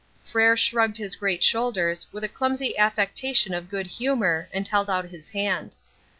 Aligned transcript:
Frere 0.23 0.57
shrugged 0.57 0.97
his 0.97 1.15
great 1.15 1.43
shoulders 1.43 2.07
with 2.11 2.23
a 2.23 2.27
clumsy 2.27 2.75
affectation 2.75 3.53
of 3.53 3.69
good 3.69 3.85
humour, 3.85 4.49
and 4.51 4.67
held 4.67 4.89
out 4.89 5.05
his 5.09 5.29
hand. 5.29 5.75